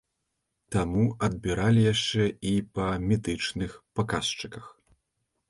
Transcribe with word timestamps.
Таму 0.75 1.03
адбіралі 1.27 1.83
яшчэ 1.93 2.23
і 2.53 2.55
па 2.79 2.87
медычных 3.07 3.71
паказчыках. 4.01 4.65